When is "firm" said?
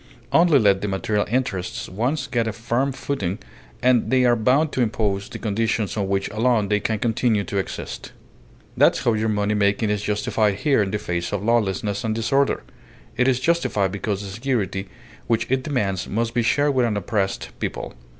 2.53-2.91